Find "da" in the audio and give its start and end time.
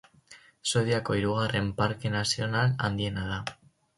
3.33-3.41